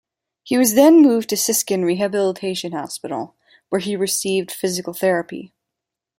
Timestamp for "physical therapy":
4.49-5.53